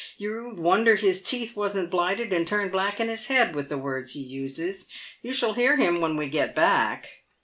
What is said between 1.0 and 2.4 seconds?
teeth wasn't blighted